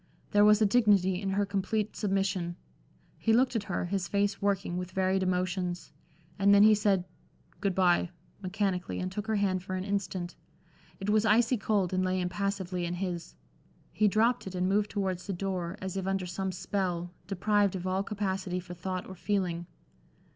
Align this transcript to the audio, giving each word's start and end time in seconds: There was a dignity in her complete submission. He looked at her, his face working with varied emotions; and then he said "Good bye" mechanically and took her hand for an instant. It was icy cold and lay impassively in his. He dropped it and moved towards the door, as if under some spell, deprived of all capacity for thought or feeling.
There 0.31 0.43
was 0.43 0.63
a 0.63 0.65
dignity 0.65 1.21
in 1.21 1.29
her 1.29 1.45
complete 1.45 1.95
submission. 1.95 2.55
He 3.19 3.33
looked 3.33 3.55
at 3.55 3.65
her, 3.65 3.85
his 3.85 4.07
face 4.07 4.41
working 4.41 4.75
with 4.75 4.89
varied 4.93 5.21
emotions; 5.21 5.91
and 6.39 6.51
then 6.55 6.63
he 6.63 6.73
said 6.73 7.03
"Good 7.59 7.75
bye" 7.75 8.09
mechanically 8.41 8.97
and 8.99 9.11
took 9.11 9.27
her 9.27 9.35
hand 9.35 9.61
for 9.61 9.75
an 9.75 9.83
instant. 9.83 10.35
It 10.99 11.11
was 11.11 11.23
icy 11.23 11.55
cold 11.55 11.93
and 11.93 12.03
lay 12.03 12.19
impassively 12.19 12.83
in 12.85 12.95
his. 12.95 13.35
He 13.91 14.07
dropped 14.07 14.47
it 14.47 14.55
and 14.55 14.67
moved 14.67 14.89
towards 14.89 15.27
the 15.27 15.33
door, 15.33 15.77
as 15.83 15.95
if 15.95 16.07
under 16.07 16.25
some 16.25 16.51
spell, 16.51 17.11
deprived 17.27 17.75
of 17.75 17.85
all 17.85 18.01
capacity 18.01 18.59
for 18.59 18.73
thought 18.73 19.05
or 19.05 19.13
feeling. 19.13 19.67